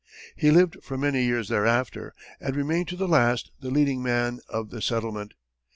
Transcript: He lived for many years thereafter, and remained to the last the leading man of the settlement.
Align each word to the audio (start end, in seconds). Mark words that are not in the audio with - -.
He 0.35 0.49
lived 0.49 0.77
for 0.81 0.97
many 0.97 1.23
years 1.23 1.47
thereafter, 1.49 2.15
and 2.39 2.55
remained 2.55 2.87
to 2.87 2.95
the 2.95 3.07
last 3.07 3.51
the 3.59 3.69
leading 3.69 4.01
man 4.01 4.39
of 4.49 4.71
the 4.71 4.81
settlement. 4.81 5.35